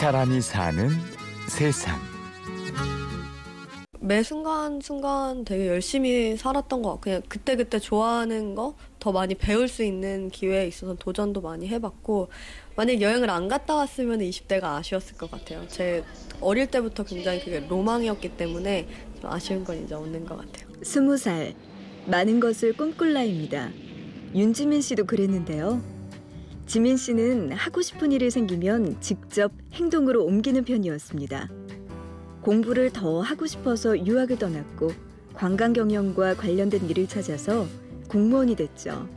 사람이 0.00 0.40
사는 0.40 0.88
세상. 1.46 1.98
매 4.00 4.22
순간 4.22 4.80
순간 4.80 5.44
되게 5.44 5.68
열심히 5.68 6.36
살았던 6.38 6.80
것 6.80 6.88
같고 6.92 7.00
그냥 7.02 7.22
그때 7.28 7.54
그때 7.54 7.78
좋아하는 7.78 8.54
거 8.54 8.74
더 9.00 9.12
많이 9.12 9.34
배울 9.34 9.66
수 9.66 9.82
있는 9.82 10.28
기회에 10.28 10.68
있어서 10.68 10.94
도전도 10.94 11.40
많이 11.40 11.66
해봤고 11.66 12.28
만약 12.76 13.00
여행을 13.00 13.30
안 13.30 13.48
갔다 13.48 13.74
왔으면 13.74 14.20
20대가 14.20 14.64
아쉬웠을 14.64 15.16
것 15.16 15.30
같아요. 15.30 15.66
제 15.68 16.04
어릴 16.40 16.66
때부터 16.66 17.02
굉장히 17.04 17.42
그게 17.42 17.60
로망이었기 17.66 18.36
때문에 18.36 18.86
좀 19.20 19.30
아쉬운 19.30 19.64
건 19.64 19.82
이제 19.82 19.94
없는 19.94 20.26
것 20.26 20.36
같아요. 20.36 20.68
스무 20.82 21.16
살 21.16 21.54
많은 22.06 22.40
것을 22.40 22.74
꿈꿀 22.74 23.14
나이입니다. 23.14 23.70
윤지민 24.34 24.82
씨도 24.82 25.06
그랬는데요. 25.06 25.82
지민 26.70 26.96
씨는 26.96 27.50
하고 27.50 27.82
싶은 27.82 28.12
일이 28.12 28.30
생기면 28.30 29.00
직접 29.00 29.50
행동으로 29.72 30.24
옮기는 30.24 30.62
편이었습니다. 30.62 31.48
공부를 32.42 32.90
더 32.92 33.20
하고 33.22 33.44
싶어서 33.48 33.98
유학을 34.06 34.38
떠났고 34.38 34.92
관광 35.34 35.72
경영과 35.72 36.34
관련된 36.34 36.88
일을 36.88 37.08
찾아서 37.08 37.66
공무원이 38.06 38.54
됐죠. 38.54 39.08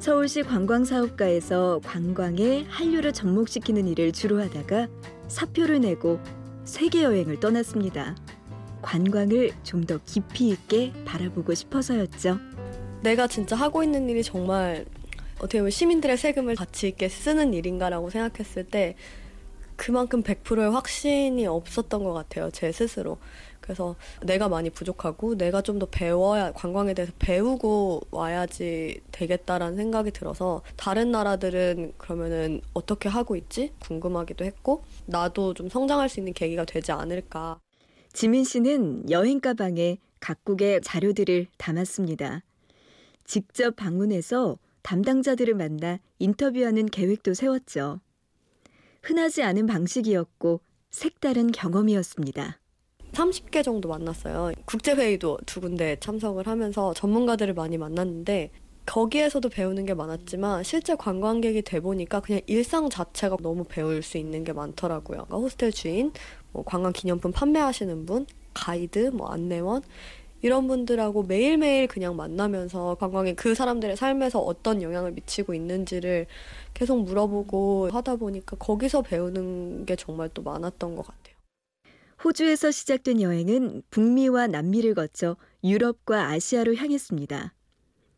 서울시 0.00 0.42
관광사업가에서 0.42 1.80
관광에 1.84 2.66
한류를 2.68 3.12
접목시키는 3.12 3.86
일을 3.86 4.10
주로 4.10 4.42
하다가 4.42 4.88
사표를 5.28 5.80
내고 5.82 6.18
세계 6.64 7.04
여행을 7.04 7.38
떠났습니다. 7.38 8.16
관광을 8.82 9.52
좀 9.62 9.86
더 9.86 10.00
깊이 10.04 10.48
있게 10.48 10.92
바라보고 11.04 11.54
싶어서였죠. 11.54 12.40
내가 13.04 13.28
진짜 13.28 13.54
하고 13.54 13.84
있는 13.84 14.10
일이 14.10 14.24
정말 14.24 14.86
어떻게 15.42 15.58
보면 15.58 15.70
시민들의 15.70 16.16
세금을 16.16 16.54
가치 16.54 16.86
있게 16.88 17.08
쓰는 17.08 17.52
일인가라고 17.52 18.10
생각했을 18.10 18.64
때 18.64 18.94
그만큼 19.74 20.22
100%의 20.22 20.70
확신이 20.70 21.46
없었던 21.46 22.04
것 22.04 22.12
같아요. 22.12 22.50
제 22.52 22.70
스스로. 22.70 23.18
그래서 23.60 23.96
내가 24.22 24.48
많이 24.48 24.70
부족하고 24.70 25.36
내가 25.36 25.60
좀 25.62 25.80
더 25.80 25.86
배워야 25.86 26.52
관광에 26.52 26.94
대해서 26.94 27.12
배우고 27.18 28.02
와야지 28.12 29.00
되겠다라는 29.10 29.76
생각이 29.76 30.12
들어서 30.12 30.62
다른 30.76 31.10
나라들은 31.10 31.94
그러면은 31.98 32.60
어떻게 32.72 33.08
하고 33.08 33.34
있지 33.34 33.72
궁금하기도 33.80 34.44
했고 34.44 34.84
나도 35.06 35.54
좀 35.54 35.68
성장할 35.68 36.08
수 36.08 36.20
있는 36.20 36.34
계기가 36.34 36.64
되지 36.64 36.92
않을까. 36.92 37.58
지민 38.12 38.44
씨는 38.44 39.10
여행 39.10 39.40
가방에 39.40 39.98
각국의 40.20 40.82
자료들을 40.82 41.48
담았습니다. 41.56 42.42
직접 43.24 43.74
방문해서 43.74 44.58
담당자들을 44.82 45.54
만나 45.54 45.98
인터뷰하는 46.18 46.86
계획도 46.86 47.34
세웠죠. 47.34 48.00
흔하지 49.02 49.42
않은 49.42 49.66
방식이었고 49.66 50.60
색다른 50.90 51.50
경험이었습니다. 51.50 52.58
30개 53.12 53.62
정도 53.62 53.88
만났어요. 53.88 54.52
국제회의도 54.64 55.38
두 55.44 55.60
군데 55.60 55.96
참석을 56.00 56.46
하면서 56.46 56.94
전문가들을 56.94 57.54
많이 57.54 57.76
만났는데 57.76 58.50
거기에서도 58.86 59.48
배우는 59.48 59.86
게 59.86 59.94
많았지만 59.94 60.64
실제 60.64 60.94
관광객이 60.96 61.62
돼 61.62 61.80
보니까 61.80 62.20
그냥 62.20 62.40
일상 62.46 62.90
자체가 62.90 63.36
너무 63.40 63.64
배울 63.64 64.02
수 64.02 64.18
있는 64.18 64.44
게 64.44 64.52
많더라고요. 64.52 65.24
그러니까 65.26 65.36
호스텔 65.36 65.72
주인, 65.72 66.12
뭐 66.52 66.64
관광 66.64 66.92
기념품 66.92 67.32
판매하시는 67.32 68.06
분, 68.06 68.26
가이드, 68.54 69.10
뭐 69.14 69.28
안내원 69.28 69.82
이런 70.42 70.66
분들하고 70.66 71.22
매일매일 71.22 71.86
그냥 71.86 72.16
만나면서 72.16 72.96
관광이 72.96 73.34
그 73.36 73.54
사람들의 73.54 73.96
삶에서 73.96 74.40
어떤 74.40 74.82
영향을 74.82 75.12
미치고 75.12 75.54
있는지를 75.54 76.26
계속 76.74 77.02
물어보고 77.04 77.90
하다 77.92 78.16
보니까 78.16 78.56
거기서 78.56 79.02
배우는 79.02 79.86
게 79.86 79.94
정말 79.96 80.28
또 80.34 80.42
많았던 80.42 80.96
것 80.96 81.06
같아요. 81.06 81.36
호주에서 82.24 82.70
시작된 82.70 83.20
여행은 83.20 83.82
북미와 83.90 84.48
남미를 84.48 84.94
거쳐 84.94 85.36
유럽과 85.64 86.28
아시아로 86.28 86.74
향했습니다. 86.76 87.54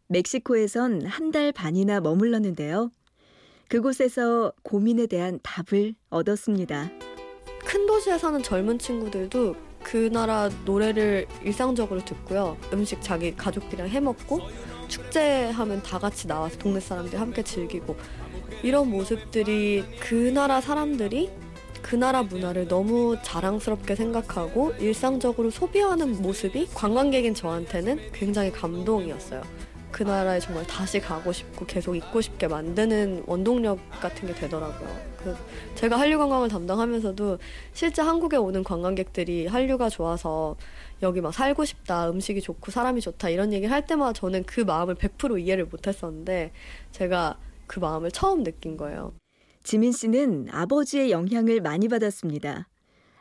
멕시코에선 0.08 1.06
한 1.06 1.32
달 1.32 1.52
반이나 1.52 2.00
머물렀는데요. 2.00 2.90
그곳에서 3.68 4.52
고민에 4.62 5.06
대한 5.06 5.40
답을 5.42 5.94
얻었습니다. 6.10 6.90
큰 7.64 7.86
도시에 7.86 8.18
사는 8.18 8.42
젊은 8.42 8.78
친구들도 8.78 9.56
그 9.84 10.10
나라 10.12 10.50
노래를 10.64 11.26
일상적으로 11.44 12.04
듣고요. 12.04 12.56
음식 12.72 13.00
자기 13.00 13.36
가족들이랑 13.36 13.88
해 13.88 14.00
먹고 14.00 14.40
축제하면 14.88 15.82
다 15.82 15.98
같이 15.98 16.26
나와서 16.26 16.58
동네 16.58 16.80
사람들이 16.80 17.16
함께 17.16 17.42
즐기고 17.42 17.96
이런 18.62 18.90
모습들이 18.90 19.84
그 20.00 20.14
나라 20.14 20.60
사람들이 20.60 21.30
그 21.82 21.94
나라 21.94 22.22
문화를 22.22 22.66
너무 22.66 23.16
자랑스럽게 23.22 23.94
생각하고 23.94 24.72
일상적으로 24.80 25.50
소비하는 25.50 26.20
모습이 26.22 26.68
관광객인 26.72 27.34
저한테는 27.34 28.10
굉장히 28.12 28.50
감동이었어요. 28.50 29.42
그 29.94 30.02
나라에 30.02 30.40
정말 30.40 30.66
다시 30.66 30.98
가고 30.98 31.30
싶고 31.30 31.66
계속 31.66 31.94
있고 31.94 32.20
싶게 32.20 32.48
만드는 32.48 33.22
원동력 33.28 33.78
같은 34.00 34.26
게 34.26 34.34
되더라고요. 34.34 34.88
그 35.18 35.36
제가 35.76 36.00
한류 36.00 36.18
관광을 36.18 36.48
담당하면서도 36.48 37.38
실제 37.74 38.02
한국에 38.02 38.36
오는 38.36 38.64
관광객들이 38.64 39.46
한류가 39.46 39.90
좋아서 39.90 40.56
여기 41.00 41.20
막 41.20 41.32
살고 41.32 41.64
싶다, 41.64 42.10
음식이 42.10 42.40
좋고 42.40 42.72
사람이 42.72 43.02
좋다 43.02 43.28
이런 43.28 43.52
얘기를 43.52 43.72
할 43.72 43.86
때마다 43.86 44.12
저는 44.14 44.42
그 44.42 44.62
마음을 44.62 44.96
100% 44.96 45.40
이해를 45.40 45.66
못 45.66 45.86
했었는데 45.86 46.50
제가 46.90 47.38
그 47.68 47.78
마음을 47.78 48.10
처음 48.10 48.42
느낀 48.42 48.76
거예요. 48.76 49.14
지민 49.62 49.92
씨는 49.92 50.48
아버지의 50.50 51.12
영향을 51.12 51.60
많이 51.60 51.86
받았습니다. 51.86 52.66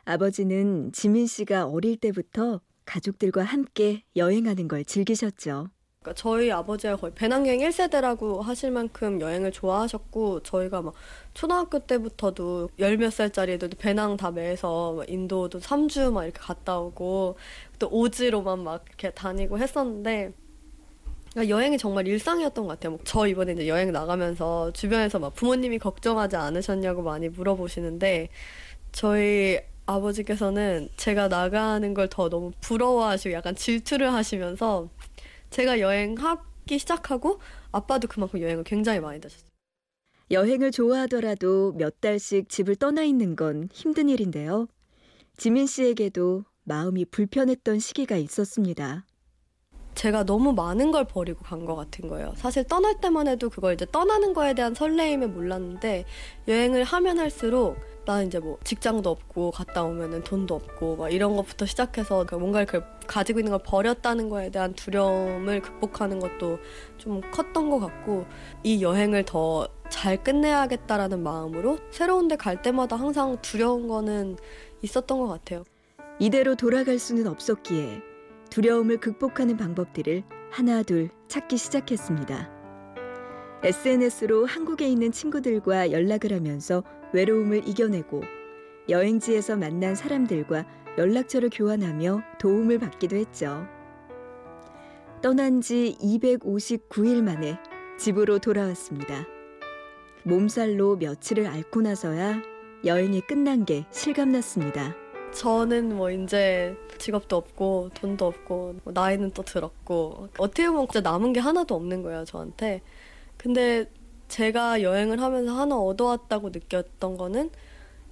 아버지는 0.06 0.90
지민 0.90 1.28
씨가 1.28 1.66
어릴 1.66 1.98
때부터 1.98 2.60
가족들과 2.84 3.44
함께 3.44 4.02
여행하는 4.16 4.66
걸 4.66 4.84
즐기셨죠. 4.84 5.68
그러니까 6.04 6.12
저희 6.14 6.52
아버지가 6.52 6.96
거의 6.96 7.12
배낭여행 7.14 7.60
1세대라고 7.60 8.42
하실 8.42 8.70
만큼 8.70 9.20
여행을 9.22 9.52
좋아하셨고 9.52 10.42
저희가 10.42 10.82
막 10.82 10.92
초등학교 11.32 11.78
때부터도 11.78 12.68
열 12.78 12.98
몇 12.98 13.10
살짜리 13.10 13.52
애들도 13.54 13.78
배낭 13.78 14.16
다 14.18 14.30
매서 14.30 15.02
인도도 15.08 15.60
3주 15.60 16.12
막 16.12 16.24
이렇게 16.24 16.38
갔다 16.38 16.78
오고 16.78 17.36
또 17.78 17.88
오지로만 17.90 18.60
막 18.62 18.84
이렇게 18.86 19.10
다니고 19.10 19.58
했었는데 19.58 20.32
그러니까 21.32 21.48
여행이 21.56 21.78
정말 21.78 22.06
일상이었던 22.06 22.66
것 22.66 22.74
같아요. 22.74 22.92
뭐저 22.92 23.26
이번에 23.26 23.52
이제 23.54 23.66
여행 23.66 23.90
나가면서 23.90 24.72
주변에서 24.72 25.18
막 25.18 25.34
부모님이 25.34 25.78
걱정하지 25.78 26.36
않으셨냐고 26.36 27.02
많이 27.02 27.28
물어보시는데 27.30 28.28
저희 28.92 29.58
아버지께서는 29.86 30.88
제가 30.96 31.28
나가는 31.28 31.92
걸 31.94 32.08
더 32.08 32.28
너무 32.28 32.52
부러워하시고 32.60 33.34
약간 33.34 33.54
질투를 33.54 34.12
하시면서 34.12 34.88
제가 35.54 35.78
여행하기 35.78 36.80
시작하고 36.80 37.38
아빠도 37.70 38.08
그만큼 38.08 38.40
여행을 38.40 38.64
굉장히 38.64 38.98
많이 38.98 39.20
다녔어요. 39.20 39.46
여행을 40.32 40.72
좋아하더라도 40.72 41.72
몇 41.76 42.00
달씩 42.00 42.48
집을 42.48 42.74
떠나 42.74 43.04
있는 43.04 43.36
건 43.36 43.68
힘든 43.72 44.08
일인데요. 44.08 44.66
지민 45.36 45.68
씨에게도 45.68 46.44
마음이 46.64 47.04
불편했던 47.04 47.78
시기가 47.78 48.16
있었습니다. 48.16 49.06
제가 49.94 50.24
너무 50.24 50.52
많은 50.52 50.90
걸 50.90 51.04
버리고 51.04 51.42
간 51.44 51.64
것 51.64 51.74
같은 51.76 52.08
거예요. 52.08 52.32
사실 52.36 52.64
떠날 52.64 53.00
때만 53.00 53.28
해도 53.28 53.48
그걸 53.48 53.74
이제 53.74 53.86
떠나는 53.90 54.34
거에 54.34 54.54
대한 54.54 54.74
설레임을 54.74 55.28
몰랐는데 55.28 56.04
여행을 56.48 56.84
하면 56.84 57.18
할수록 57.18 57.76
나는 58.04 58.26
이제 58.26 58.38
뭐 58.38 58.58
직장도 58.64 59.08
없고 59.08 59.50
갔다 59.52 59.82
오면은 59.84 60.22
돈도 60.24 60.54
없고 60.54 60.96
막 60.96 61.08
이런 61.10 61.36
것부터 61.36 61.64
시작해서 61.64 62.26
그 62.26 62.34
뭔가를 62.34 62.66
그 62.66 62.82
가지고 63.06 63.38
있는 63.40 63.50
걸 63.52 63.60
버렸다는 63.64 64.28
거에 64.28 64.50
대한 64.50 64.74
두려움을 64.74 65.62
극복하는 65.62 66.18
것도 66.20 66.58
좀 66.98 67.20
컸던 67.30 67.70
것 67.70 67.78
같고 67.78 68.26
이 68.62 68.82
여행을 68.82 69.24
더 69.24 69.68
잘 69.90 70.24
끝내야겠다라는 70.24 71.22
마음으로 71.22 71.78
새로운 71.90 72.26
데 72.26 72.36
갈 72.36 72.62
때마다 72.62 72.96
항상 72.96 73.36
두려운 73.42 73.86
거는 73.86 74.36
있었던 74.82 75.18
것 75.18 75.28
같아요. 75.28 75.62
이대로 76.18 76.56
돌아갈 76.56 76.98
수는 76.98 77.26
없었기에 77.28 78.13
두려움을 78.50 78.98
극복하는 78.98 79.56
방법들을 79.56 80.22
하나둘 80.50 81.10
찾기 81.28 81.56
시작했습니다. 81.56 82.50
SNS로 83.62 84.46
한국에 84.46 84.86
있는 84.88 85.10
친구들과 85.10 85.90
연락을 85.90 86.32
하면서 86.32 86.84
외로움을 87.12 87.66
이겨내고 87.66 88.22
여행지에서 88.88 89.56
만난 89.56 89.94
사람들과 89.94 90.66
연락처를 90.98 91.50
교환하며 91.52 92.22
도움을 92.38 92.78
받기도 92.78 93.16
했죠. 93.16 93.66
떠난 95.22 95.60
지 95.60 95.96
259일 96.00 97.22
만에 97.22 97.58
집으로 97.98 98.38
돌아왔습니다. 98.38 99.26
몸살로 100.24 100.96
며칠을 100.96 101.46
앓고 101.46 101.80
나서야 101.80 102.42
여행이 102.84 103.22
끝난 103.22 103.64
게 103.64 103.86
실감났습니다. 103.90 105.03
저는 105.34 105.96
뭐 105.96 106.10
이제 106.10 106.76
직업도 106.98 107.36
없고 107.36 107.90
돈도 107.94 108.26
없고 108.26 108.76
뭐 108.84 108.92
나이는 108.92 109.32
또 109.32 109.42
들었고 109.42 110.28
어떻게 110.38 110.68
보면 110.68 110.86
진짜 110.88 111.00
남은 111.00 111.32
게 111.32 111.40
하나도 111.40 111.74
없는 111.74 112.02
거예요 112.02 112.24
저한테. 112.24 112.80
근데 113.36 113.90
제가 114.28 114.82
여행을 114.82 115.20
하면서 115.20 115.52
하나 115.52 115.76
얻어왔다고 115.76 116.50
느꼈던 116.50 117.16
거는 117.16 117.50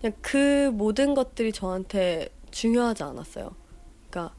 그냥 0.00 0.16
그 0.20 0.70
모든 0.74 1.14
것들이 1.14 1.52
저한테 1.52 2.28
중요하지 2.50 3.04
않았어요. 3.04 3.54
그러니까 4.10 4.34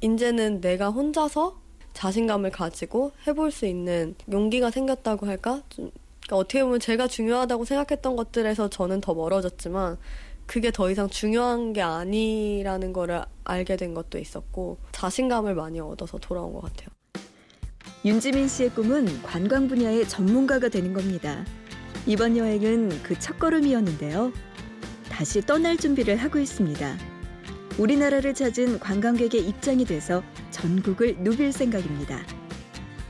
이제는 0.00 0.60
내가 0.60 0.90
혼자서 0.90 1.60
자신감을 1.92 2.50
가지고 2.50 3.12
해볼 3.26 3.52
수 3.52 3.66
있는 3.66 4.16
용기가 4.30 4.70
생겼다고 4.70 5.26
할까? 5.26 5.62
좀 5.68 5.90
그러니까 6.24 6.36
어떻게 6.36 6.62
보면 6.64 6.80
제가 6.80 7.06
중요하다고 7.06 7.64
생각했던 7.64 8.16
것들에서 8.16 8.68
저는 8.70 9.00
더 9.00 9.14
멀어졌지만 9.14 9.98
그게 10.46 10.70
더 10.70 10.90
이상 10.90 11.08
중요한 11.08 11.72
게 11.72 11.82
아니라는 11.82 12.92
거를 12.92 13.24
알게 13.44 13.76
된 13.76 13.94
것도 13.94 14.18
있었고 14.18 14.78
자신감을 14.92 15.54
많이 15.54 15.80
얻어서 15.80 16.18
돌아온 16.18 16.52
것 16.52 16.62
같아요. 16.62 16.88
윤지민 18.04 18.48
씨의 18.48 18.70
꿈은 18.70 19.22
관광 19.22 19.66
분야의 19.66 20.08
전문가가 20.08 20.68
되는 20.68 20.92
겁니다. 20.92 21.44
이번 22.06 22.36
여행은 22.36 23.02
그 23.02 23.18
첫걸음이었는데요. 23.18 24.32
다시 25.08 25.40
떠날 25.40 25.76
준비를 25.76 26.16
하고 26.16 26.38
있습니다. 26.38 26.98
우리나라를 27.78 28.34
찾은 28.34 28.78
관광객의 28.78 29.48
입장이 29.48 29.84
돼서 29.84 30.22
전국을 30.50 31.16
누빌 31.20 31.52
생각입니다. 31.52 32.20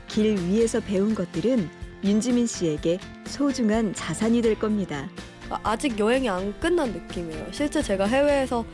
길 0.07 0.37
위에서 0.37 0.79
배운 0.79 1.13
것들은 1.13 1.69
윤지민 2.03 2.47
씨에게 2.47 2.99
소중한 3.25 3.93
자산이 3.93 4.41
될 4.41 4.57
겁니다. 4.57 5.09
아직 5.63 5.99
여행이 5.99 6.29
안 6.29 6.57
끝난 6.59 6.91
느낌이에요. 6.91 7.47
실제 7.51 7.81
제가 7.81 8.05
해외에서 8.05 8.65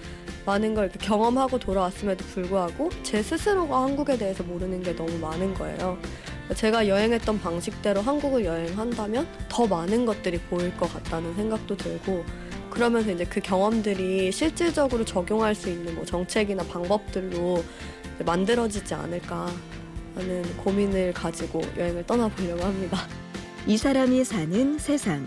많은 0.45 0.73
걸 0.73 0.89
경험하고 0.89 1.59
돌아왔음에도 1.59 2.25
불구하고 2.25 2.89
제 3.03 3.21
스스로가 3.21 3.83
한국에 3.83 4.17
대해서 4.17 4.43
모르는 4.43 4.81
게 4.81 4.95
너무 4.95 5.17
많은 5.17 5.53
거예요. 5.53 5.97
제가 6.55 6.87
여행했던 6.87 7.39
방식대로 7.39 8.01
한국을 8.01 8.45
여행한다면 8.45 9.27
더 9.47 9.67
많은 9.67 10.05
것들이 10.05 10.39
보일 10.49 10.75
것 10.77 10.91
같다는 10.91 11.33
생각도 11.35 11.77
들고 11.77 12.25
그러면서 12.69 13.11
이제 13.11 13.25
그 13.25 13.39
경험들이 13.41 14.31
실질적으로 14.31 15.05
적용할 15.05 15.53
수 15.53 15.69
있는 15.69 15.93
뭐 15.95 16.05
정책이나 16.05 16.63
방법들로 16.63 17.63
만들어지지 18.25 18.93
않을까 18.93 19.49
하는 20.15 20.57
고민을 20.57 21.13
가지고 21.13 21.61
여행을 21.77 22.05
떠나보려고 22.05 22.63
합니다. 22.63 22.97
이 23.67 23.77
사람이 23.77 24.23
사는 24.23 24.77
세상. 24.79 25.25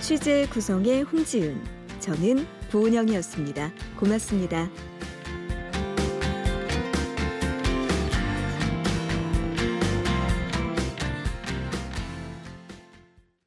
취재 0.00 0.46
구성의 0.46 1.02
홍지은, 1.02 1.62
저는 2.00 2.46
부은영이었습니다. 2.70 3.70
고맙습니다. 3.98 4.70